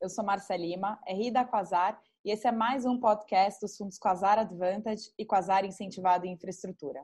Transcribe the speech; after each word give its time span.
Eu 0.00 0.08
sou 0.08 0.24
Marcia 0.24 0.56
Lima, 0.56 0.96
RI 1.08 1.28
da 1.32 1.44
Quasar, 1.44 2.00
e 2.24 2.30
esse 2.30 2.46
é 2.46 2.52
mais 2.52 2.86
um 2.86 3.00
podcast 3.00 3.60
dos 3.60 3.76
fundos 3.76 3.98
Quasar 3.98 4.38
Advantage 4.38 5.10
e 5.18 5.26
Quasar 5.26 5.64
Incentivado 5.64 6.24
em 6.24 6.34
Infraestrutura. 6.34 7.02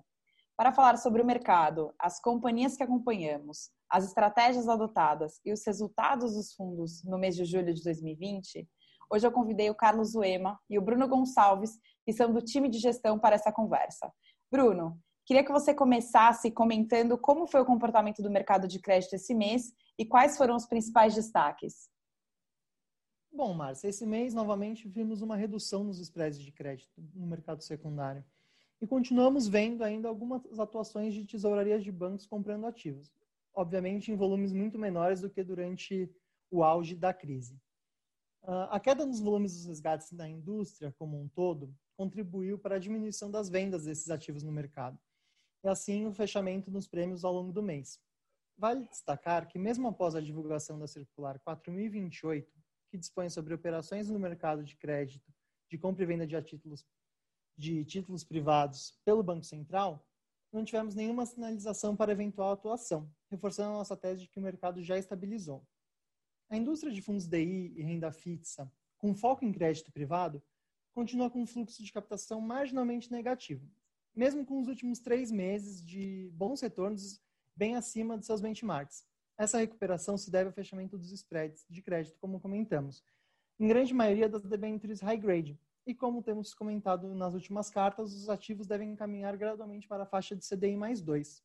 Para 0.56 0.70
falar 0.72 0.96
sobre 0.98 1.20
o 1.20 1.26
mercado, 1.26 1.92
as 1.98 2.20
companhias 2.20 2.76
que 2.76 2.84
acompanhamos, 2.84 3.68
as 3.90 4.04
estratégias 4.04 4.68
adotadas 4.68 5.40
e 5.44 5.52
os 5.52 5.66
resultados 5.66 6.34
dos 6.34 6.54
fundos 6.54 7.02
no 7.02 7.18
mês 7.18 7.34
de 7.34 7.44
julho 7.44 7.74
de 7.74 7.82
2020, 7.82 8.64
hoje 9.10 9.26
eu 9.26 9.32
convidei 9.32 9.68
o 9.70 9.74
Carlos 9.74 10.14
Uema 10.14 10.56
e 10.70 10.78
o 10.78 10.82
Bruno 10.82 11.08
Gonçalves, 11.08 11.76
que 12.06 12.12
são 12.12 12.32
do 12.32 12.40
time 12.40 12.68
de 12.68 12.78
gestão, 12.78 13.18
para 13.18 13.34
essa 13.34 13.50
conversa. 13.50 14.08
Bruno, 14.48 14.96
queria 15.26 15.44
que 15.44 15.50
você 15.50 15.74
começasse 15.74 16.48
comentando 16.48 17.18
como 17.18 17.48
foi 17.48 17.60
o 17.60 17.66
comportamento 17.66 18.22
do 18.22 18.30
mercado 18.30 18.68
de 18.68 18.78
crédito 18.78 19.14
esse 19.14 19.34
mês 19.34 19.72
e 19.98 20.06
quais 20.06 20.36
foram 20.36 20.54
os 20.54 20.66
principais 20.66 21.12
destaques. 21.12 21.92
Bom, 23.36 23.52
Márcia, 23.52 23.88
esse 23.88 24.06
mês 24.06 24.32
novamente 24.32 24.86
vimos 24.86 25.20
uma 25.20 25.34
redução 25.34 25.82
nos 25.82 25.98
spreads 25.98 26.38
de 26.38 26.52
crédito 26.52 27.02
no 27.12 27.26
mercado 27.26 27.62
secundário. 27.62 28.24
E 28.80 28.86
continuamos 28.86 29.48
vendo 29.48 29.82
ainda 29.82 30.08
algumas 30.08 30.56
atuações 30.56 31.12
de 31.12 31.24
tesourarias 31.24 31.82
de 31.82 31.90
bancos 31.90 32.26
comprando 32.26 32.64
ativos, 32.64 33.12
obviamente 33.52 34.12
em 34.12 34.14
volumes 34.14 34.52
muito 34.52 34.78
menores 34.78 35.20
do 35.20 35.28
que 35.28 35.42
durante 35.42 36.08
o 36.48 36.62
auge 36.62 36.94
da 36.94 37.12
crise. 37.12 37.60
Ah, 38.44 38.76
a 38.76 38.78
queda 38.78 39.04
nos 39.04 39.18
volumes 39.18 39.54
dos 39.54 39.66
resgates 39.66 40.12
da 40.12 40.28
indústria 40.28 40.94
como 40.96 41.20
um 41.20 41.26
todo 41.26 41.74
contribuiu 41.96 42.56
para 42.56 42.76
a 42.76 42.78
diminuição 42.78 43.32
das 43.32 43.48
vendas 43.48 43.84
desses 43.84 44.10
ativos 44.10 44.44
no 44.44 44.52
mercado, 44.52 44.96
e 45.64 45.68
assim 45.68 46.06
o 46.06 46.12
fechamento 46.12 46.70
nos 46.70 46.86
prêmios 46.86 47.24
ao 47.24 47.32
longo 47.32 47.52
do 47.52 47.62
mês. 47.64 48.00
Vale 48.56 48.86
destacar 48.86 49.48
que, 49.48 49.58
mesmo 49.58 49.88
após 49.88 50.14
a 50.14 50.20
divulgação 50.20 50.78
da 50.78 50.86
Circular 50.86 51.40
4028, 51.40 52.63
que 52.94 52.98
dispõe 52.98 53.28
sobre 53.28 53.52
operações 53.52 54.08
no 54.08 54.20
mercado 54.20 54.62
de 54.62 54.76
crédito 54.76 55.34
de 55.68 55.76
compra 55.76 56.04
e 56.04 56.06
venda 56.06 56.24
de 56.24 56.40
títulos, 56.42 56.86
de 57.58 57.84
títulos 57.84 58.22
privados 58.22 58.96
pelo 59.04 59.20
Banco 59.20 59.44
Central, 59.44 60.06
não 60.52 60.64
tivemos 60.64 60.94
nenhuma 60.94 61.26
sinalização 61.26 61.96
para 61.96 62.12
eventual 62.12 62.52
atuação, 62.52 63.12
reforçando 63.28 63.70
a 63.70 63.78
nossa 63.78 63.96
tese 63.96 64.20
de 64.22 64.28
que 64.28 64.38
o 64.38 64.42
mercado 64.42 64.80
já 64.80 64.96
estabilizou. 64.96 65.66
A 66.48 66.56
indústria 66.56 66.92
de 66.92 67.02
fundos 67.02 67.26
DI 67.26 67.72
e 67.76 67.82
renda 67.82 68.12
fixa, 68.12 68.72
com 68.96 69.12
foco 69.12 69.44
em 69.44 69.50
crédito 69.50 69.90
privado, 69.90 70.40
continua 70.92 71.28
com 71.28 71.42
um 71.42 71.46
fluxo 71.48 71.82
de 71.82 71.92
captação 71.92 72.40
marginalmente 72.40 73.10
negativo, 73.10 73.68
mesmo 74.14 74.46
com 74.46 74.60
os 74.60 74.68
últimos 74.68 75.00
três 75.00 75.32
meses 75.32 75.84
de 75.84 76.30
bons 76.32 76.60
retornos 76.60 77.20
bem 77.56 77.74
acima 77.74 78.16
de 78.16 78.24
seus 78.24 78.40
benchmarks, 78.40 79.04
essa 79.36 79.58
recuperação 79.58 80.16
se 80.16 80.30
deve 80.30 80.48
ao 80.48 80.52
fechamento 80.52 80.96
dos 80.96 81.12
spreads 81.12 81.64
de 81.68 81.82
crédito, 81.82 82.18
como 82.20 82.40
comentamos, 82.40 83.02
em 83.58 83.66
grande 83.68 83.92
maioria 83.92 84.28
das 84.28 84.42
debêntures 84.42 85.00
high 85.00 85.16
grade. 85.16 85.58
E 85.86 85.94
como 85.94 86.22
temos 86.22 86.54
comentado 86.54 87.14
nas 87.14 87.34
últimas 87.34 87.68
cartas, 87.68 88.14
os 88.14 88.28
ativos 88.28 88.66
devem 88.66 88.96
caminhar 88.96 89.36
gradualmente 89.36 89.86
para 89.86 90.04
a 90.04 90.06
faixa 90.06 90.34
de 90.34 90.46
CDI 90.46 90.76
mais 90.76 91.00
2. 91.00 91.42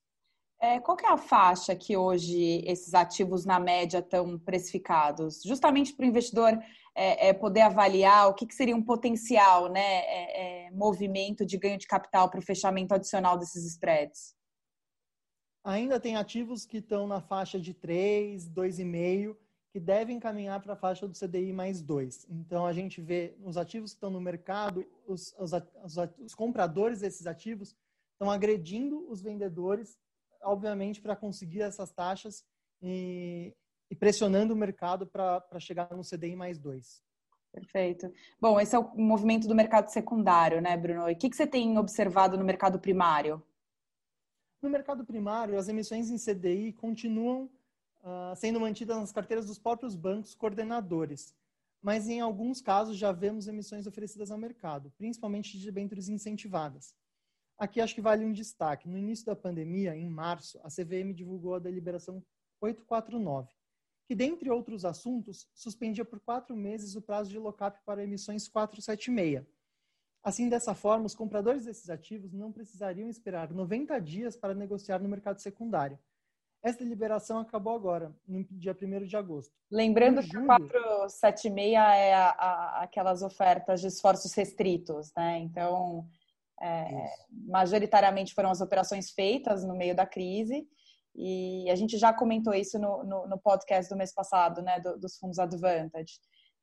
É, 0.62 0.80
qual 0.80 0.98
é 1.02 1.08
a 1.08 1.18
faixa 1.18 1.76
que 1.76 1.96
hoje 1.96 2.64
esses 2.66 2.94
ativos, 2.94 3.46
na 3.46 3.60
média, 3.60 4.00
estão 4.00 4.38
precificados? 4.38 5.42
Justamente 5.44 5.94
para 5.94 6.06
o 6.06 6.08
investidor 6.08 6.58
é, 6.94 7.30
é, 7.30 7.34
poder 7.34 7.62
avaliar 7.62 8.28
o 8.28 8.34
que, 8.34 8.46
que, 8.46 8.56
seria 8.56 8.76
um 8.76 8.84
potencial 8.84 9.70
né, 9.70 9.80
é, 9.82 10.68
é, 10.68 10.72
movimento 10.72 11.46
de 11.46 11.58
ganho 11.58 11.78
de 11.78 11.88
capital 11.88 12.30
para 12.30 12.40
o 12.40 12.44
fechamento 12.44 12.94
adicional 12.94 13.38
desses 13.38 13.66
spreads 13.66 14.39
ainda 15.64 16.00
tem 16.00 16.16
ativos 16.16 16.66
que 16.66 16.78
estão 16.78 17.08
na 17.08 17.22
faixa 17.22 17.60
de 17.60 17.74
3, 17.74 18.50
2,5, 18.50 19.36
que 19.72 19.80
devem 19.80 20.20
caminhar 20.20 20.60
para 20.62 20.74
a 20.74 20.78
faixa 20.78 21.08
do 21.08 21.14
CDI 21.14 21.54
mais 21.54 21.82
2. 21.82 22.26
Então, 22.30 22.66
a 22.66 22.74
gente 22.74 23.02
vê 23.02 23.36
os 23.44 23.56
ativos 23.56 23.92
que 23.92 23.98
estão 23.98 24.10
no 24.10 24.20
mercado, 24.20 24.86
os, 25.08 25.34
os, 25.38 25.52
os, 25.84 25.98
os 26.20 26.36
compradores 26.36 27.02
desses 27.02 27.28
ativos 27.28 27.76
estão 28.14 28.32
agredindo 28.32 29.10
os 29.10 29.22
vendedores, 29.22 29.98
obviamente, 30.42 31.02
para 31.02 31.16
conseguir 31.16 31.62
essas 31.62 31.92
taxas 31.92 32.44
e, 32.82 33.54
e 33.90 33.96
pressionando 33.96 34.54
o 34.54 34.58
mercado 34.58 35.06
para 35.06 35.60
chegar 35.60 35.90
no 35.96 36.04
CDI 36.04 36.36
mais 36.36 36.58
2. 36.58 37.04
Perfeito. 37.52 38.12
Bom, 38.40 38.60
esse 38.60 38.76
é 38.76 38.80
o 38.80 38.96
movimento 38.96 39.48
do 39.48 39.56
mercado 39.56 39.90
secundário, 39.90 40.62
né, 40.62 40.78
Bruno? 40.78 41.10
E 41.10 41.14
o 41.14 41.18
que, 41.18 41.30
que 41.30 41.36
você 41.36 41.48
tem 41.48 41.78
observado 41.78 42.38
no 42.38 42.44
mercado 42.44 42.80
primário? 42.80 43.42
No 44.62 44.70
mercado 44.70 45.06
primário, 45.06 45.58
as 45.58 45.70
emissões 45.70 46.10
em 46.10 46.18
CDI 46.18 46.74
continuam 46.74 47.50
uh, 48.02 48.36
sendo 48.36 48.60
mantidas 48.60 48.98
nas 48.98 49.12
carteiras 49.12 49.46
dos 49.46 49.58
próprios 49.58 49.96
bancos 49.96 50.36
coordenadores, 50.36 51.34
mas 51.82 52.10
em 52.10 52.20
alguns 52.20 52.60
casos 52.60 52.98
já 52.98 53.14
vemos 53.14 53.48
emissões 53.48 53.88
oferecidas 53.88 54.32
ao 54.32 54.38
mercado, 54.38 54.92
principalmente 54.98 55.58
de 55.58 55.64
debêntures 55.64 56.10
incentivadas. 56.10 56.94
Aqui 57.58 57.80
acho 57.80 57.96
que 57.96 58.02
vale 58.02 58.26
um 58.26 58.34
destaque. 58.34 58.90
No 58.90 58.98
início 58.98 59.26
da 59.26 59.36
pandemia, 59.36 59.96
em 59.96 60.10
março, 60.10 60.60
a 60.62 60.68
CVM 60.68 61.14
divulgou 61.14 61.56
a 61.56 61.60
deliberação 61.60 62.22
849, 62.60 63.54
que, 64.06 64.16
dentre 64.16 64.50
outros 64.50 64.84
assuntos, 64.84 65.48
suspendia 65.54 66.04
por 66.04 66.20
quatro 66.20 66.54
meses 66.54 66.96
o 66.96 67.02
prazo 67.02 67.30
de 67.30 67.40
lock-up 67.40 67.80
para 67.86 68.04
emissões 68.04 68.50
476 68.50 69.46
Assim, 70.24 70.50
dessa 70.50 70.76
forma, 70.76 71.06
os 71.06 71.16
compradores 71.16 71.66
desses 71.66 71.90
ativos 71.90 72.34
não 72.34 72.52
precisariam 72.52 73.10
esperar 73.10 73.52
90 73.52 74.00
dias 74.00 74.36
para 74.36 74.54
negociar 74.54 75.00
no 75.00 75.08
mercado 75.08 75.40
secundário. 75.40 75.98
Essa 76.62 76.80
deliberação 76.80 77.40
acabou 77.40 77.74
agora, 77.74 78.14
no 78.28 78.44
dia 78.52 78.76
1 78.80 79.06
de 79.06 79.16
agosto. 79.16 79.54
Lembrando 79.72 80.22
que 80.22 80.38
o 80.38 80.46
476 80.46 81.74
é 81.74 82.14
a, 82.14 82.30
a, 82.32 82.84
aquelas 82.84 83.22
ofertas 83.22 83.80
de 83.80 83.88
esforços 83.88 84.34
restritos, 84.34 85.10
né? 85.16 85.40
Então, 85.40 86.06
é, 86.62 87.14
majoritariamente 87.48 88.34
foram 88.34 88.52
as 88.52 88.60
operações 88.60 89.10
feitas 89.12 89.64
no 89.64 89.74
meio 89.74 89.96
da 89.96 90.06
crise, 90.06 90.68
e 91.16 91.70
a 91.70 91.76
gente 91.76 91.98
já 91.98 92.14
comentou 92.14 92.54
isso 92.54 92.78
no, 92.78 93.04
no, 93.04 93.28
no 93.28 93.38
podcast 93.40 93.90
do 93.90 93.98
mês 93.98 94.14
passado, 94.14 94.62
né, 94.62 94.80
do, 94.80 94.98
dos 94.98 95.18
fundos 95.18 95.40
Advantage. 95.40 96.20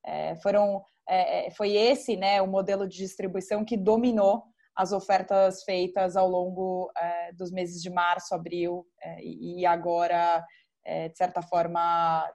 É, 0.06 0.36
foram, 0.36 0.82
é, 1.08 1.46
é, 1.46 1.50
foi 1.50 1.72
esse 1.72 2.16
né, 2.16 2.40
o 2.40 2.46
modelo 2.46 2.88
de 2.88 2.96
distribuição 2.96 3.64
que 3.64 3.76
dominou 3.76 4.44
as 4.74 4.92
ofertas 4.92 5.64
feitas 5.64 6.16
ao 6.16 6.28
longo 6.28 6.92
é, 6.96 7.32
dos 7.32 7.50
meses 7.50 7.82
de 7.82 7.90
março, 7.90 8.34
abril 8.34 8.86
é, 9.02 9.24
e 9.24 9.64
agora, 9.66 10.44
é, 10.84 11.08
de 11.08 11.16
certa 11.16 11.40
forma, 11.40 12.30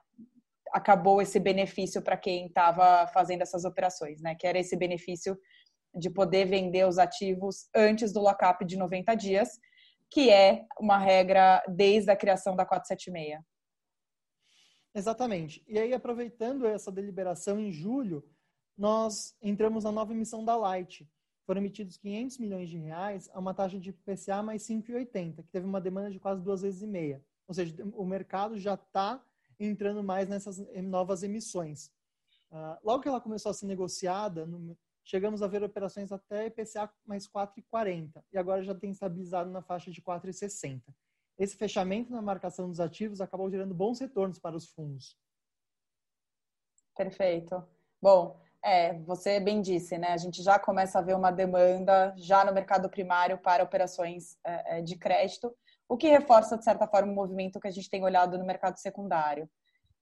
acabou 0.72 1.22
esse 1.22 1.38
benefício 1.38 2.02
para 2.02 2.16
quem 2.16 2.46
estava 2.46 3.06
fazendo 3.08 3.42
essas 3.42 3.64
operações, 3.64 4.20
né? 4.20 4.34
Que 4.34 4.46
era 4.46 4.58
esse 4.58 4.76
benefício 4.76 5.38
de 5.94 6.10
poder 6.10 6.46
vender 6.46 6.86
os 6.86 6.98
ativos 6.98 7.68
antes 7.74 8.12
do 8.12 8.20
lock-up 8.20 8.64
de 8.64 8.76
90 8.76 9.14
dias, 9.14 9.50
que 10.10 10.30
é 10.30 10.64
uma 10.80 10.98
regra 10.98 11.62
desde 11.68 12.10
a 12.10 12.16
criação 12.16 12.56
da 12.56 12.64
476. 12.64 13.51
Exatamente. 14.94 15.62
E 15.66 15.78
aí, 15.78 15.94
aproveitando 15.94 16.66
essa 16.66 16.92
deliberação 16.92 17.58
em 17.58 17.72
julho, 17.72 18.22
nós 18.76 19.34
entramos 19.40 19.84
na 19.84 19.92
nova 19.92 20.12
emissão 20.12 20.44
da 20.44 20.56
Light. 20.56 21.08
Foram 21.46 21.60
emitidos 21.60 21.96
500 21.96 22.38
milhões 22.38 22.68
de 22.68 22.78
reais 22.78 23.28
a 23.32 23.38
uma 23.38 23.54
taxa 23.54 23.78
de 23.78 23.92
PCA 23.92 24.42
mais 24.42 24.62
5,80, 24.62 25.42
que 25.42 25.50
teve 25.50 25.66
uma 25.66 25.80
demanda 25.80 26.10
de 26.10 26.20
quase 26.20 26.42
duas 26.42 26.62
vezes 26.62 26.82
e 26.82 26.86
meia. 26.86 27.24
Ou 27.48 27.54
seja, 27.54 27.74
o 27.94 28.04
mercado 28.04 28.58
já 28.58 28.74
está 28.74 29.22
entrando 29.58 30.02
mais 30.02 30.28
nessas 30.28 30.58
novas 30.82 31.22
emissões. 31.22 31.90
Uh, 32.50 32.76
logo 32.84 33.02
que 33.02 33.08
ela 33.08 33.20
começou 33.20 33.50
a 33.50 33.54
ser 33.54 33.66
negociada, 33.66 34.46
no, 34.46 34.76
chegamos 35.04 35.42
a 35.42 35.46
ver 35.46 35.62
operações 35.62 36.12
até 36.12 36.46
IPCA 36.46 36.90
mais 37.04 37.26
4,40 37.26 38.22
e 38.32 38.38
agora 38.38 38.62
já 38.62 38.74
tem 38.74 38.90
estabilizado 38.90 39.50
na 39.50 39.62
faixa 39.62 39.90
de 39.90 40.00
4,60 40.02 40.82
esse 41.42 41.56
fechamento 41.56 42.12
na 42.12 42.22
marcação 42.22 42.68
dos 42.68 42.78
ativos 42.78 43.20
acabou 43.20 43.50
gerando 43.50 43.74
bons 43.74 43.98
retornos 43.98 44.38
para 44.38 44.56
os 44.56 44.68
fundos. 44.68 45.16
Perfeito. 46.96 47.66
Bom, 48.00 48.38
é, 48.64 48.94
você 49.00 49.40
bem 49.40 49.60
disse, 49.60 49.98
né? 49.98 50.08
A 50.08 50.16
gente 50.16 50.40
já 50.40 50.56
começa 50.58 51.00
a 51.00 51.02
ver 51.02 51.16
uma 51.16 51.32
demanda 51.32 52.14
já 52.16 52.44
no 52.44 52.52
mercado 52.52 52.88
primário 52.88 53.38
para 53.38 53.64
operações 53.64 54.36
é, 54.46 54.78
é 54.78 54.82
de 54.82 54.96
crédito, 54.96 55.52
o 55.88 55.96
que 55.96 56.08
reforça, 56.08 56.56
de 56.56 56.62
certa 56.62 56.86
forma, 56.86 57.10
o 57.10 57.14
movimento 57.14 57.58
que 57.58 57.66
a 57.68 57.72
gente 57.72 57.90
tem 57.90 58.04
olhado 58.04 58.38
no 58.38 58.46
mercado 58.46 58.78
secundário. 58.78 59.50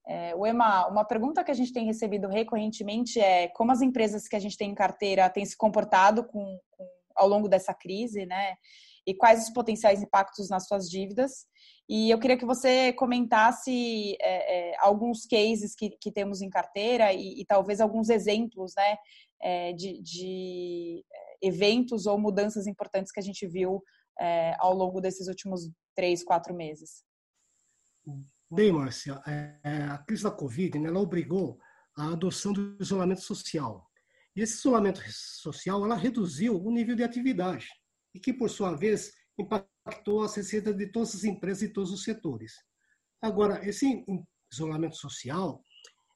É, 0.06 0.34
o 0.34 0.46
EMA, 0.46 0.88
uma 0.88 1.04
pergunta 1.04 1.42
que 1.42 1.50
a 1.50 1.54
gente 1.54 1.72
tem 1.72 1.87
recebido 1.87 2.28
recorrentemente 2.28 3.19
é 3.19 3.48
como 3.48 3.72
as 3.72 3.81
empresas 3.81 4.28
que 4.28 4.37
a 4.37 4.38
gente 4.38 4.58
tem 4.58 4.70
em 4.70 4.75
carteira 4.75 5.31
têm 5.31 5.44
se 5.44 5.56
comportado 5.56 6.25
com, 6.25 6.58
com, 6.70 6.87
ao 7.16 7.28
longo 7.28 7.48
dessa 7.48 7.72
crise, 7.72 8.26
né? 8.26 8.56
E 9.06 9.14
quais 9.14 9.44
os 9.44 9.50
potenciais 9.50 10.02
impactos 10.02 10.49
nas 10.49 10.67
suas 10.67 10.88
dívidas. 10.88 11.47
E 11.88 12.11
eu 12.11 12.19
queria 12.19 12.37
que 12.37 12.47
você 12.47 12.93
comentasse 12.93 14.17
é, 14.20 14.70
é, 14.70 14.76
alguns 14.79 15.26
cases 15.26 15.75
que, 15.75 15.91
que, 16.00 16.12
temos 16.12 16.41
em 16.41 16.49
carteira 16.49 17.12
e, 17.12 17.41
e 17.41 17.44
talvez 17.44 17.81
alguns 17.81 18.08
exemplos 18.08 18.73
né, 18.76 18.97
é, 19.43 19.73
de, 19.73 20.00
de, 20.00 21.05
é, 21.12 21.49
eventos 21.49 22.06
ou 22.06 22.19
mudanças 22.19 22.67
importantes 22.67 23.11
que 23.11 23.19
a 23.20 23.23
gente 23.23 23.47
viu 23.47 23.82
é, 24.20 24.55
ao 24.58 24.75
longo 24.75 25.00
desses 25.00 25.26
últimos 25.26 25.69
três, 25.97 26.23
quatro 26.23 26.55
meses. 26.55 27.02
Bem, 28.50 28.73
Márcia, 28.73 29.20
é, 29.26 29.85
a 29.91 29.99
crise 29.99 30.25
da 30.25 30.31
Covid 30.31 30.79
né, 30.79 30.88
ela 30.88 31.00
obrigou 31.00 31.58
a 31.97 32.12
adoção 32.12 32.52
do 32.52 32.76
isolamento 32.81 33.20
social. 33.20 33.88
E 34.35 34.43
esse 34.43 34.58
isolamento 34.58 35.00
social 35.11 35.85
ela 35.85 35.97
reduziu 35.97 36.61
o 36.61 36.70
nível 36.70 36.94
de 36.94 37.02
atividade, 37.02 37.69
e 38.14 38.20
que, 38.20 38.32
por 38.32 38.50
sua 38.50 38.74
vez, 38.74 39.12
impactou 39.38 40.22
as 40.22 40.34
receitas 40.34 40.76
de 40.76 40.86
todas 40.86 41.14
as 41.14 41.24
empresas 41.24 41.62
e 41.62 41.72
todos 41.72 41.90
os 41.92 42.04
setores. 42.04 42.52
Agora, 43.22 43.66
esse 43.66 44.04
isolamento 44.52 44.96
social, 44.96 45.62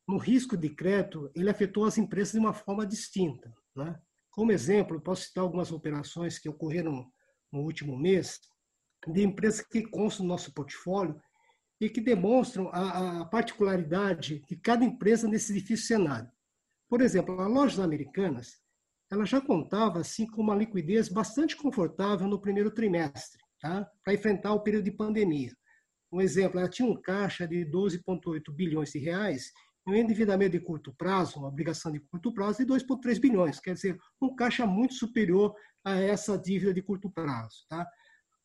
no 0.06 0.19
risco 0.19 0.56
de 0.56 0.70
crédito, 0.70 1.31
ele 1.35 1.50
afetou 1.50 1.85
as 1.85 1.99
empresas 1.99 2.32
de 2.32 2.38
uma 2.38 2.52
forma 2.52 2.87
distinta. 2.87 3.52
Né? 3.75 3.99
Como 4.31 4.52
exemplo, 4.52 5.00
posso 5.00 5.23
citar 5.23 5.43
algumas 5.43 5.73
operações 5.73 6.38
que 6.38 6.49
ocorreram 6.49 7.11
no 7.52 7.61
último 7.61 7.97
mês, 7.97 8.40
de 9.06 9.23
empresas 9.23 9.64
que 9.67 9.82
constam 9.82 10.26
no 10.26 10.32
nosso 10.32 10.52
portfólio 10.52 11.20
e 11.81 11.88
que 11.88 12.00
demonstram 12.00 12.69
a, 12.73 13.20
a 13.20 13.25
particularidade 13.26 14.43
de 14.49 14.56
cada 14.56 14.85
empresa 14.85 15.29
nesse 15.29 15.52
difícil 15.52 15.87
cenário. 15.87 16.31
Por 16.88 17.00
exemplo, 17.00 17.40
a 17.40 17.47
Lojas 17.47 17.79
Americanas, 17.79 18.61
ela 19.14 19.25
já 19.25 19.40
contava 19.40 20.00
assim 20.00 20.26
com 20.26 20.43
uma 20.43 20.55
liquidez 20.55 21.08
bastante 21.08 21.56
confortável 21.56 22.26
no 22.26 22.40
primeiro 22.40 22.70
trimestre, 22.70 23.40
tá? 23.61 23.88
para 24.02 24.14
enfrentar 24.14 24.52
o 24.52 24.61
período 24.61 24.84
de 24.84 24.90
pandemia. 24.90 25.52
Um 26.12 26.20
exemplo, 26.20 26.58
ela 26.58 26.69
tinha 26.69 26.88
um 26.88 27.00
caixa 27.00 27.46
de 27.46 27.64
12,8 27.64 28.52
bilhões 28.52 28.90
de 28.90 28.99
reais 28.99 29.52
e 29.87 29.90
um 29.90 29.94
endividamento 29.94 30.52
de 30.52 30.61
curto 30.61 30.94
prazo, 30.96 31.38
uma 31.38 31.49
obrigação 31.49 31.93
de 31.93 32.00
curto 32.00 32.32
prazo 32.32 32.58
de 32.58 32.72
2,3 32.72 33.20
bilhões, 33.20 33.61
quer 33.61 33.75
dizer, 33.75 33.99
um 34.20 34.34
caixa 34.34 34.66
muito 34.66 34.94
superior 34.94 35.55
a 35.84 35.99
essa 36.00 36.38
dívida 36.38 36.72
de 36.72 36.82
curto 36.82 37.11
prazo. 37.11 37.64
Tá? 37.69 37.87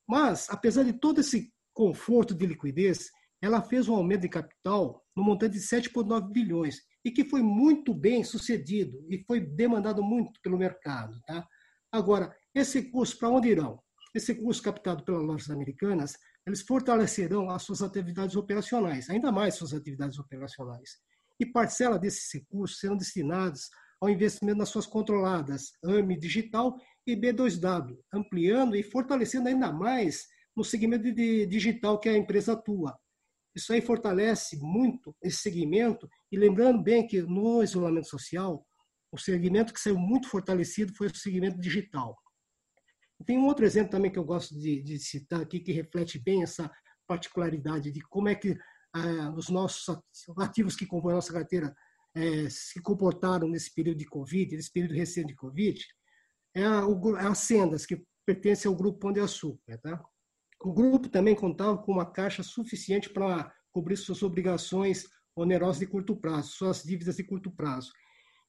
Mas, 0.08 0.50
apesar 0.50 0.84
de 0.84 0.94
todo 0.94 1.22
esse 1.22 1.52
conforto 1.74 2.36
de 2.36 2.46
liquidez, 2.46 3.10
ela 3.42 3.62
fez 3.62 3.88
um 3.88 3.96
aumento 3.96 4.22
de 4.22 4.30
capital 4.30 5.04
no 5.20 5.26
montante 5.26 5.60
de 5.60 5.64
7,9 5.64 6.32
bilhões 6.32 6.82
e 7.04 7.12
que 7.12 7.26
foi 7.26 7.42
muito 7.42 7.94
bem 7.94 8.24
sucedido 8.24 9.06
e 9.10 9.24
foi 9.28 9.42
demandado 9.42 10.02
muito 10.02 10.40
pelo 10.42 10.58
mercado. 10.58 11.20
Tá? 11.28 11.46
Agora, 11.92 12.34
esse 12.56 12.80
recurso 12.80 13.18
para 13.20 13.30
onde 13.30 13.50
irão? 13.50 13.80
Esse 14.16 14.34
recurso 14.34 14.64
captado 14.64 15.04
pelas 15.04 15.22
lojas 15.22 15.50
americanas, 15.50 16.14
eles 16.48 16.62
fortalecerão 16.62 17.50
as 17.50 17.64
suas 17.64 17.82
atividades 17.82 18.36
operacionais, 18.36 19.10
ainda 19.10 19.32
mais 19.32 19.56
suas 19.56 19.74
atividades 19.74 20.18
operacionais. 20.18 20.98
E 21.40 21.46
parcela 21.46 22.00
desses 22.00 22.34
recursos 22.34 22.80
serão 22.80 22.98
destinados 22.98 23.70
ao 24.02 24.10
investimento 24.10 24.58
nas 24.58 24.70
suas 24.70 24.88
controladas 24.88 25.74
AME 25.84 26.18
Digital 26.18 26.76
e 27.06 27.16
B2W, 27.16 27.98
ampliando 28.14 28.76
e 28.76 28.84
fortalecendo 28.84 29.50
ainda 29.50 29.72
mais 29.72 30.26
no 30.56 30.64
segmento 30.64 31.12
de 31.14 31.46
digital 31.46 32.00
que 32.00 32.10
a 32.10 32.18
empresa 32.18 32.54
atua, 32.54 32.98
isso 33.60 33.74
aí 33.74 33.82
fortalece 33.82 34.58
muito 34.58 35.16
esse 35.22 35.38
segmento. 35.38 36.10
E 36.32 36.38
lembrando 36.38 36.82
bem 36.82 37.06
que 37.06 37.22
no 37.22 37.62
isolamento 37.62 38.08
social, 38.08 38.66
o 39.12 39.18
segmento 39.18 39.74
que 39.74 39.80
saiu 39.80 39.98
muito 39.98 40.28
fortalecido 40.28 40.94
foi 40.96 41.08
o 41.08 41.16
segmento 41.16 41.60
digital. 41.60 42.18
Tem 43.26 43.38
um 43.38 43.46
outro 43.46 43.66
exemplo 43.66 43.92
também 43.92 44.12
que 44.12 44.18
eu 44.18 44.24
gosto 44.24 44.58
de, 44.58 44.82
de 44.82 44.98
citar 44.98 45.42
aqui, 45.42 45.60
que 45.60 45.72
reflete 45.72 46.18
bem 46.18 46.42
essa 46.42 46.72
particularidade 47.06 47.92
de 47.92 48.02
como 48.02 48.30
é 48.30 48.36
que 48.36 48.58
ah, 48.94 49.34
os 49.36 49.50
nossos 49.50 49.84
ativos 50.38 50.76
que 50.76 50.86
compõem 50.86 51.14
a 51.14 51.16
nossa 51.16 51.34
carteira 51.34 51.76
eh, 52.16 52.50
se 52.50 52.82
comportaram 52.82 53.48
nesse 53.48 53.74
período 53.74 53.98
de 53.98 54.06
Covid, 54.06 54.56
nesse 54.56 54.72
período 54.72 54.96
recente 54.96 55.28
de 55.28 55.36
Covid, 55.36 55.80
é, 56.56 56.64
a, 56.64 56.86
o, 56.88 57.18
é 57.18 57.28
as 57.28 57.40
sendas 57.40 57.86
que 57.86 58.02
pertencem 58.26 58.70
ao 58.70 58.76
grupo 58.76 59.00
Pão 59.00 59.14
de 59.14 59.20
Açúcar. 59.20 59.78
Tá? 59.80 60.04
O 60.62 60.74
grupo 60.74 61.08
também 61.08 61.36
contava 61.36 61.78
com 61.78 61.92
uma 61.94 62.06
caixa 62.06 62.44
suficiente 62.44 63.10
para 63.10 63.52
cobrir 63.72 63.98
suas 63.98 64.22
obrigações 64.24 65.06
onerosas 65.36 65.80
de 65.80 65.88
curto 65.88 66.16
prazo, 66.16 66.52
suas 66.52 66.84
dívidas 66.84 67.16
de 67.16 67.24
curto 67.24 67.50
prazo. 67.52 67.92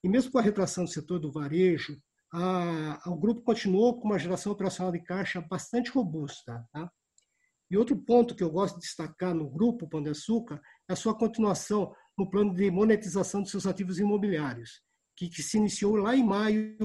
E 0.03 0.09
mesmo 0.09 0.33
com 0.33 0.39
a 0.39 0.43
retração 0.43 0.85
do 0.85 0.91
setor 0.91 1.21
do 1.21 1.31
varejo, 1.31 1.97
a, 2.33 3.01
o 3.07 3.17
grupo 3.17 3.43
continuou 3.43 4.01
com 4.01 4.09
uma 4.09 4.19
geração 4.19 4.53
operacional 4.53 4.93
de 4.93 5.03
caixa 5.03 5.41
bastante 5.41 5.91
robusta. 5.91 6.65
Tá? 6.73 6.91
E 7.71 7.77
outro 7.77 7.97
ponto 7.97 8.35
que 8.35 8.43
eu 8.43 8.51
gosto 8.51 8.75
de 8.75 8.81
destacar 8.81 9.35
no 9.35 9.49
grupo 9.49 9.89
Pão 9.89 10.03
de 10.03 10.11
Açúcar 10.11 10.61
é 10.89 10.93
a 10.93 10.97
sua 10.97 11.17
continuação 11.17 11.95
no 12.19 12.29
plano 12.29 12.53
de 12.55 12.71
monetização 12.71 13.43
dos 13.43 13.51
seus 13.51 13.67
ativos 13.67 13.99
imobiliários, 13.99 14.83
que, 15.17 15.29
que 15.29 15.43
se 15.43 15.59
iniciou 15.59 15.97
lá 15.97 16.17
em 16.17 16.25
maio 16.25 16.77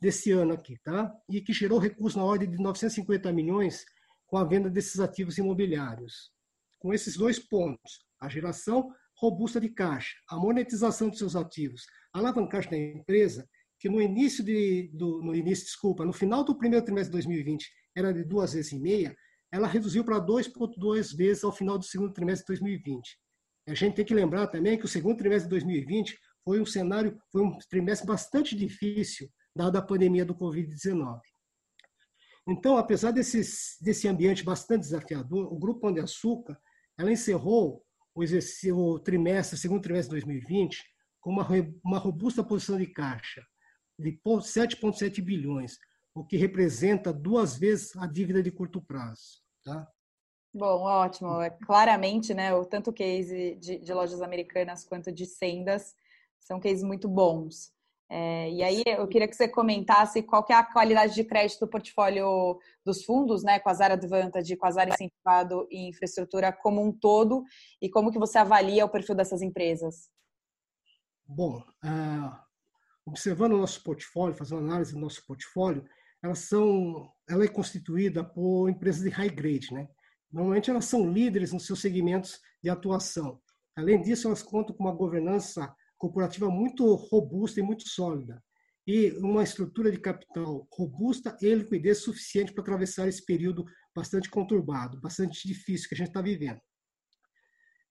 desse 0.00 0.32
ano 0.32 0.54
aqui, 0.54 0.78
tá? 0.82 1.12
E 1.28 1.42
que 1.42 1.52
gerou 1.52 1.78
recursos 1.78 2.16
na 2.16 2.24
ordem 2.24 2.50
de 2.50 2.56
950 2.56 3.30
milhões 3.32 3.84
com 4.30 4.36
a 4.36 4.44
venda 4.44 4.70
desses 4.70 5.00
ativos 5.00 5.36
imobiliários. 5.38 6.30
Com 6.78 6.94
esses 6.94 7.16
dois 7.16 7.38
pontos, 7.38 8.06
a 8.20 8.28
geração 8.28 8.94
robusta 9.18 9.60
de 9.60 9.68
caixa, 9.68 10.16
a 10.28 10.36
monetização 10.36 11.10
de 11.10 11.18
seus 11.18 11.34
ativos, 11.34 11.84
a 12.14 12.20
alavancagem 12.20 12.70
da 12.70 12.78
empresa, 12.78 13.46
que 13.78 13.88
no 13.88 14.00
início 14.00 14.44
de, 14.44 14.88
do, 14.94 15.20
no 15.20 15.34
início, 15.34 15.64
desculpa, 15.64 16.04
no 16.04 16.12
final 16.12 16.44
do 16.44 16.56
primeiro 16.56 16.84
trimestre 16.84 17.10
de 17.10 17.16
2020 17.16 17.68
era 17.96 18.14
de 18.14 18.22
duas 18.22 18.52
vezes 18.52 18.70
e 18.70 18.78
meia, 18.78 19.14
ela 19.52 19.66
reduziu 19.66 20.04
para 20.04 20.20
2,2 20.20 21.16
vezes 21.16 21.42
ao 21.42 21.50
final 21.50 21.76
do 21.76 21.84
segundo 21.84 22.12
trimestre 22.12 22.44
de 22.44 22.60
2020. 22.60 23.18
A 23.68 23.74
gente 23.74 23.96
tem 23.96 24.04
que 24.04 24.14
lembrar 24.14 24.46
também 24.46 24.78
que 24.78 24.84
o 24.84 24.88
segundo 24.88 25.18
trimestre 25.18 25.48
de 25.48 25.50
2020 25.50 26.16
foi 26.44 26.60
um 26.60 26.66
cenário, 26.66 27.18
foi 27.32 27.42
um 27.42 27.58
trimestre 27.68 28.06
bastante 28.06 28.54
difícil, 28.54 29.28
dada 29.54 29.80
a 29.80 29.82
pandemia 29.82 30.24
do 30.24 30.36
Covid-19. 30.36 31.18
Então, 32.50 32.76
apesar 32.76 33.12
desses, 33.12 33.76
desse 33.80 34.08
ambiente 34.08 34.44
bastante 34.44 34.80
desafiador, 34.80 35.52
o 35.52 35.58
Grupo 35.58 35.80
Pão 35.80 35.92
de 35.92 36.00
Açúcar 36.00 36.60
ela 36.98 37.12
encerrou 37.12 37.84
o, 38.14 38.24
o 38.74 38.98
trimestre, 38.98 39.56
segundo 39.56 39.82
trimestre 39.82 40.18
de 40.18 40.26
2020, 40.26 40.82
com 41.20 41.30
uma, 41.30 41.46
uma 41.84 41.98
robusta 41.98 42.42
posição 42.42 42.76
de 42.76 42.86
caixa 42.86 43.42
de 43.98 44.18
7,7 44.24 45.22
bilhões, 45.22 45.78
o 46.14 46.24
que 46.24 46.36
representa 46.36 47.12
duas 47.12 47.56
vezes 47.56 47.94
a 47.96 48.06
dívida 48.06 48.42
de 48.42 48.50
curto 48.50 48.80
prazo. 48.82 49.42
Tá? 49.62 49.86
Bom, 50.52 50.82
ótimo. 50.82 51.40
É, 51.40 51.50
claramente, 51.50 52.34
né, 52.34 52.52
o 52.54 52.64
tanto 52.64 52.92
case 52.92 53.54
de, 53.56 53.78
de 53.78 53.94
lojas 53.94 54.20
americanas 54.20 54.84
quanto 54.84 55.12
de 55.12 55.26
sendas 55.26 55.94
são 56.40 56.58
cases 56.58 56.82
muito 56.82 57.08
bons. 57.08 57.72
É, 58.12 58.50
e 58.50 58.60
aí 58.60 58.82
eu 58.84 59.06
queria 59.06 59.28
que 59.28 59.36
você 59.36 59.46
comentasse 59.46 60.20
qual 60.20 60.44
que 60.44 60.52
é 60.52 60.56
a 60.56 60.64
qualidade 60.64 61.14
de 61.14 61.22
crédito 61.22 61.60
do 61.60 61.70
portfólio 61.70 62.58
dos 62.84 63.04
fundos, 63.04 63.44
né, 63.44 63.60
com 63.60 63.70
a 63.70 63.74
Zara 63.74 63.94
Advantage, 63.94 64.56
com 64.56 64.66
a 64.66 64.70
Zara 64.72 64.90
Incentivado 64.90 65.68
e 65.70 65.88
Infraestrutura 65.88 66.52
como 66.52 66.84
um 66.84 66.92
todo, 66.92 67.44
e 67.80 67.88
como 67.88 68.10
que 68.10 68.18
você 68.18 68.38
avalia 68.38 68.84
o 68.84 68.88
perfil 68.88 69.14
dessas 69.14 69.42
empresas? 69.42 70.10
Bom, 71.24 71.62
uh, 71.84 72.36
observando 73.06 73.52
o 73.52 73.58
nosso 73.58 73.80
portfólio, 73.84 74.34
fazendo 74.34 74.58
análise 74.58 74.92
do 74.92 74.98
nosso 74.98 75.24
portfólio, 75.24 75.86
elas 76.20 76.40
são, 76.40 77.12
ela 77.28 77.44
é 77.44 77.48
constituída 77.48 78.24
por 78.24 78.68
empresas 78.68 79.02
de 79.02 79.10
high 79.10 79.30
grade, 79.30 79.72
né? 79.72 79.88
Normalmente 80.32 80.68
elas 80.68 80.84
são 80.84 81.10
líderes 81.10 81.52
nos 81.52 81.64
seus 81.64 81.80
segmentos 81.80 82.40
de 82.62 82.68
atuação. 82.68 83.40
Além 83.76 84.00
disso, 84.02 84.26
elas 84.26 84.42
contam 84.42 84.74
com 84.74 84.82
uma 84.82 84.94
governança 84.94 85.72
corporativa 86.00 86.48
muito 86.48 86.94
robusta 86.94 87.60
e 87.60 87.62
muito 87.62 87.86
sólida, 87.86 88.42
e 88.86 89.10
uma 89.18 89.42
estrutura 89.42 89.92
de 89.92 90.00
capital 90.00 90.66
robusta 90.72 91.36
e 91.42 91.54
liquidez 91.54 91.98
suficiente 91.98 92.52
para 92.52 92.62
atravessar 92.62 93.06
esse 93.06 93.24
período 93.24 93.66
bastante 93.94 94.30
conturbado, 94.30 94.98
bastante 94.98 95.46
difícil 95.46 95.88
que 95.88 95.94
a 95.94 95.98
gente 95.98 96.08
está 96.08 96.22
vivendo. 96.22 96.60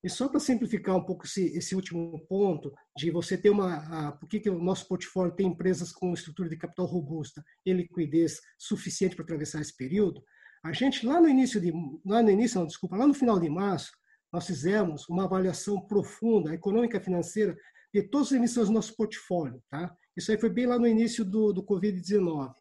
E 0.03 0.09
só 0.09 0.27
para 0.27 0.39
simplificar 0.39 0.95
um 0.95 1.05
pouco 1.05 1.25
esse, 1.25 1.55
esse, 1.55 1.75
último 1.75 2.25
ponto, 2.27 2.73
de 2.97 3.11
você 3.11 3.37
ter 3.37 3.49
uma. 3.49 3.75
A, 3.75 4.11
por 4.13 4.27
que, 4.29 4.39
que 4.39 4.49
o 4.49 4.57
nosso 4.57 4.87
portfólio 4.87 5.35
tem 5.35 5.47
empresas 5.47 5.91
com 5.91 6.13
estrutura 6.13 6.49
de 6.49 6.57
capital 6.57 6.85
robusta 6.85 7.43
e 7.65 7.73
liquidez 7.73 8.39
suficiente 8.57 9.15
para 9.15 9.25
atravessar 9.25 9.61
esse 9.61 9.75
período? 9.75 10.23
A 10.63 10.71
gente, 10.71 11.05
lá 11.05 11.19
no 11.19 11.27
início 11.27 11.59
de. 11.59 11.73
Lá 12.05 12.23
no 12.23 12.31
início, 12.31 12.59
não, 12.59 12.65
desculpa, 12.65 12.95
lá 12.95 13.05
no 13.05 13.13
final 13.13 13.39
de 13.39 13.49
março, 13.49 13.91
nós 14.31 14.47
fizemos 14.47 15.07
uma 15.09 15.25
avaliação 15.25 15.85
profunda, 15.85 16.53
econômica 16.53 17.01
financeira, 17.01 17.57
de 17.93 18.03
todas 18.03 18.27
as 18.27 18.33
emissões 18.33 18.67
do 18.67 18.73
nosso 18.73 18.95
portfólio. 18.95 19.61
Tá? 19.69 19.95
Isso 20.15 20.31
aí 20.31 20.37
foi 20.37 20.49
bem 20.49 20.65
lá 20.65 20.77
no 20.77 20.87
início 20.87 21.25
do, 21.25 21.51
do 21.51 21.63
Covid-19. 21.63 22.53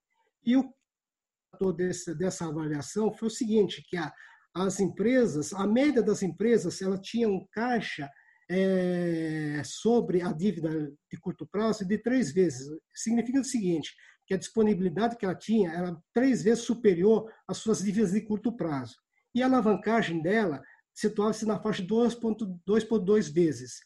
E 0.44 0.56
o 0.56 1.72
desse, 1.72 2.14
dessa 2.14 2.46
avaliação 2.46 3.12
foi 3.12 3.28
o 3.28 3.30
seguinte, 3.30 3.84
que 3.88 3.96
a, 3.96 4.12
as 4.54 4.80
empresas, 4.80 5.52
a 5.52 5.66
média 5.66 6.02
das 6.02 6.22
empresas, 6.22 6.80
ela 6.80 6.98
tinha 7.00 7.28
um 7.28 7.46
caixa 7.50 8.08
é, 8.50 9.60
sobre 9.64 10.22
a 10.22 10.32
dívida 10.32 10.90
de 11.10 11.20
curto 11.20 11.46
prazo 11.46 11.86
de 11.86 11.98
três 11.98 12.32
vezes. 12.32 12.66
Significa 12.94 13.40
o 13.40 13.44
seguinte, 13.44 13.94
que 14.26 14.34
a 14.34 14.38
disponibilidade 14.38 15.16
que 15.16 15.24
ela 15.24 15.34
tinha 15.34 15.70
era 15.70 15.96
três 16.14 16.42
vezes 16.42 16.64
superior 16.64 17.30
às 17.46 17.58
suas 17.58 17.82
dívidas 17.82 18.12
de 18.12 18.20
curto 18.22 18.56
prazo. 18.56 18.96
E 19.34 19.42
a 19.42 19.46
alavancagem 19.46 20.22
dela 20.22 20.62
situava-se 20.94 21.46
na 21.46 21.60
faixa 21.60 21.82
de 21.82 21.88
2,2 21.88 23.32
vezes 23.32 23.80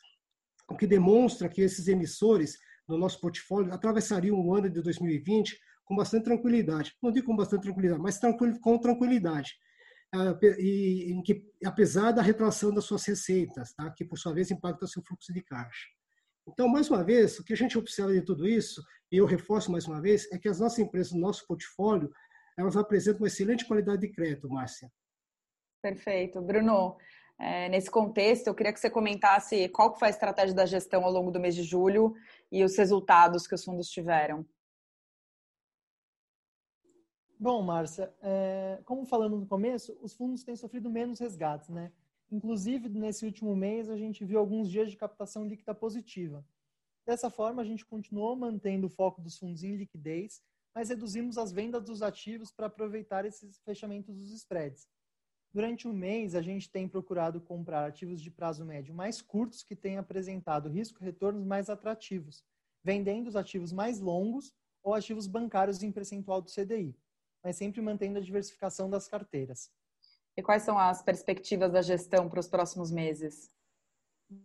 o 0.73 0.77
que 0.77 0.87
demonstra 0.87 1.49
que 1.49 1.61
esses 1.61 1.87
emissores 1.89 2.59
no 2.89 2.99
nosso 2.99 3.21
portfólio 3.21 3.73
atravessariam 3.73 4.39
o 4.39 4.55
ano 4.55 4.69
de 4.69 4.83
2020 4.83 5.59
com 5.85 5.95
bastante 5.95 6.25
tranquilidade. 6.25 6.95
Não 7.03 7.13
digo 7.13 7.27
com 7.27 7.37
bastante 7.37 7.63
tranquilidade, 7.63 8.01
mas 8.01 8.19
com 8.61 8.79
tranquilidade. 8.79 9.55
Ah, 10.15 10.39
e, 10.59 11.13
em 11.13 11.23
que, 11.23 11.43
apesar 11.65 12.13
da 12.13 12.21
retração 12.21 12.73
das 12.73 12.85
suas 12.85 13.05
receitas, 13.07 13.73
tá? 13.73 13.91
que 13.91 14.05
por 14.05 14.19
sua 14.19 14.35
vez 14.35 14.51
impacta 14.51 14.85
o 14.85 14.89
seu 14.89 15.03
fluxo 15.03 15.33
de 15.33 15.43
caixa. 15.43 15.89
Então, 16.47 16.69
mais 16.69 16.91
uma 16.91 17.03
vez, 17.03 17.39
o 17.39 17.45
que 17.45 17.53
a 17.53 17.57
gente 17.57 17.79
observa 17.79 18.13
de 18.13 18.21
tudo 18.23 18.47
isso, 18.47 18.83
e 19.11 19.17
eu 19.17 19.27
reforço 19.27 19.71
mais 19.71 19.87
uma 19.87 20.03
vez, 20.03 20.31
é 20.33 20.39
que 20.39 20.49
as 20.49 20.59
nossas 20.59 20.81
empresas, 20.81 21.13
no 21.13 21.21
nosso 21.21 21.47
portfólio, 21.47 22.11
elas 22.59 22.77
apresentam 22.77 23.21
uma 23.21 23.29
excelente 23.29 23.67
qualidade 23.67 24.03
de 24.03 24.13
crédito, 24.13 24.51
Márcia. 24.51 24.91
Perfeito. 25.81 26.41
Bruno, 26.43 26.97
é, 27.43 27.69
nesse 27.69 27.91
contexto, 27.91 28.47
eu 28.47 28.55
queria 28.55 28.73
que 28.73 28.79
você 28.79 28.89
comentasse 28.89 29.69
qual 29.71 29.99
foi 29.99 30.07
a 30.07 30.11
estratégia 30.13 30.55
da 30.55 30.65
gestão 30.65 31.05
ao 31.05 31.11
longo 31.11 31.33
do 31.33 31.41
mês 31.41 31.57
de 31.57 31.65
julho 31.65 32.15
e 32.53 32.63
os 32.63 32.77
resultados 32.77 33.49
que 33.49 33.55
os 33.55 33.65
fundos 33.65 33.89
tiveram. 33.91 34.47
Bom, 37.37 37.61
Márcia, 37.61 38.15
é, 38.23 38.81
como 38.85 39.05
falando 39.05 39.37
no 39.37 39.47
começo, 39.47 39.99
os 40.01 40.15
fundos 40.15 40.45
têm 40.45 40.55
sofrido 40.55 40.89
menos 40.89 41.19
resgates, 41.19 41.69
né? 41.69 41.91
Inclusive, 42.31 42.89
nesse 42.89 43.27
último 43.27 43.57
mês, 43.57 43.91
a 43.91 43.97
gente 43.97 44.25
viu 44.25 44.39
alguns 44.39 44.71
dias 44.71 44.89
de 44.89 44.97
captação 44.97 45.45
líquida 45.45 45.75
positiva. 45.75 46.47
Dessa 47.05 47.29
forma, 47.29 47.61
a 47.61 47.65
gente 47.65 47.85
continuou 47.85 48.37
mantendo 48.37 48.87
o 48.87 48.91
foco 48.91 49.21
dos 49.21 49.37
fundos 49.37 49.65
em 49.65 49.75
liquidez, 49.75 50.41
mas 50.73 50.91
reduzimos 50.91 51.37
as 51.37 51.51
vendas 51.51 51.83
dos 51.83 52.03
ativos 52.03 52.53
para 52.53 52.67
aproveitar 52.67 53.25
esses 53.25 53.59
fechamentos 53.65 54.17
dos 54.17 54.31
spreads. 54.33 54.87
Durante 55.53 55.87
o 55.87 55.93
mês, 55.93 56.35
a 56.35 56.41
gente 56.41 56.71
tem 56.71 56.89
procurado 56.89 57.39
comprar 57.39 57.85
ativos 57.85 58.23
de 58.23 58.31
prazo 58.31 58.65
médio 58.65 58.95
mais 58.95 59.21
curtos 59.21 59.63
que 59.63 59.77
têm 59.77 59.99
apresentado 59.99 60.71
risco-retornos 60.71 61.45
mais 61.45 61.69
atrativos, 61.69 62.43
vendendo 62.83 63.29
os 63.29 63.37
ativos 63.37 63.71
mais 63.71 64.01
longos 64.01 64.55
ou 64.83 64.95
ativos 64.95 65.27
bancários 65.27 65.83
em 65.83 65.93
percentual 65.93 66.41
do 66.41 66.51
CDI, 66.51 66.97
mas 67.45 67.57
sempre 67.57 67.83
mantendo 67.83 68.19
a 68.19 68.23
diversificação 68.23 68.89
das 68.89 69.07
carteiras. 69.07 69.71
E 70.35 70.43
quais 70.43 70.63
são 70.63 70.79
as 70.79 71.03
perspectivas 71.03 71.71
da 71.71 71.83
gestão 71.83 72.31
para 72.31 72.41
os 72.41 72.49
próximos 72.49 72.91
meses? 72.91 73.51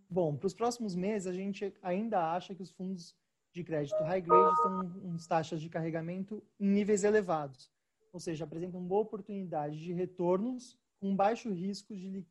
Bom, 0.09 0.35
para 0.35 0.47
os 0.47 0.53
próximos 0.53 0.93
meses, 0.93 1.25
a 1.25 1.31
gente 1.31 1.73
ainda 1.81 2.33
acha 2.33 2.53
que 2.53 2.61
os 2.61 2.71
fundos 2.71 3.15
de 3.53 3.63
crédito 3.63 4.03
high 4.03 4.19
grade 4.19 4.53
estão 4.55 4.89
com 4.89 5.17
taxas 5.25 5.61
de 5.61 5.69
carregamento 5.69 6.43
em 6.59 6.67
níveis 6.67 7.05
elevados, 7.05 7.71
ou 8.11 8.19
seja, 8.19 8.43
apresentam 8.43 8.83
boa 8.83 9.03
oportunidade 9.03 9.79
de 9.79 9.93
retornos 9.93 10.77
com 10.99 11.15
baixo 11.15 11.51
risco 11.51 11.95
de 11.95 12.25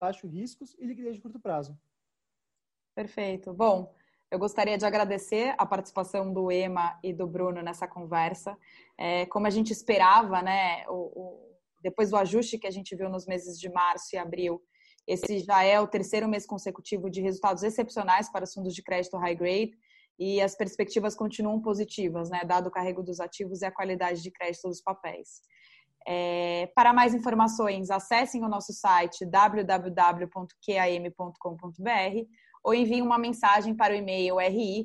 baixo 0.00 0.26
riscos 0.26 0.74
e 0.78 0.86
liquidez 0.86 1.14
de 1.14 1.20
curto 1.20 1.38
prazo. 1.38 1.78
Perfeito. 2.94 3.54
Bom, 3.54 3.94
eu 4.30 4.38
gostaria 4.38 4.76
de 4.76 4.84
agradecer 4.84 5.54
a 5.56 5.64
participação 5.64 6.32
do 6.32 6.50
Ema 6.50 6.98
e 7.02 7.12
do 7.12 7.26
Bruno 7.26 7.62
nessa 7.62 7.86
conversa. 7.86 8.58
É, 8.98 9.26
como 9.26 9.46
a 9.46 9.50
gente 9.50 9.72
esperava, 9.72 10.42
né, 10.42 10.84
o, 10.88 10.92
o, 10.92 11.58
depois 11.80 12.10
do 12.10 12.16
ajuste 12.16 12.58
que 12.58 12.66
a 12.66 12.70
gente 12.70 12.96
viu 12.96 13.08
nos 13.08 13.26
meses 13.26 13.58
de 13.58 13.70
março 13.70 14.14
e 14.14 14.18
abril, 14.18 14.62
esse 15.06 15.40
já 15.40 15.62
é 15.62 15.78
o 15.80 15.86
terceiro 15.86 16.28
mês 16.28 16.46
consecutivo 16.46 17.10
de 17.10 17.20
resultados 17.20 17.62
excepcionais 17.62 18.30
para 18.30 18.44
os 18.44 18.54
fundos 18.54 18.74
de 18.74 18.82
crédito 18.82 19.16
high 19.18 19.34
grade 19.34 19.72
e 20.18 20.40
as 20.40 20.54
perspectivas 20.54 21.14
continuam 21.14 21.60
positivas, 21.60 22.30
né, 22.30 22.42
dado 22.44 22.68
o 22.68 22.70
carrego 22.70 23.02
dos 23.02 23.20
ativos 23.20 23.62
e 23.62 23.66
a 23.66 23.72
qualidade 23.72 24.22
de 24.22 24.30
crédito 24.30 24.68
dos 24.68 24.80
papéis. 24.80 25.42
É, 26.06 26.70
para 26.74 26.92
mais 26.92 27.14
informações, 27.14 27.90
acessem 27.90 28.44
o 28.44 28.48
nosso 28.48 28.72
site 28.72 29.24
www.qam.com.br 29.24 30.32
ou 32.64 32.74
enviem 32.74 33.02
uma 33.02 33.18
mensagem 33.18 33.74
para 33.74 33.92
o 33.92 33.96
e-mail 33.96 34.36
ri.qam.com.br. 34.38 34.82